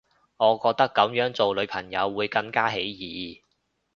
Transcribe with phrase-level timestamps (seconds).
[0.37, 3.43] 我覺得噉樣做女朋友會更加起疑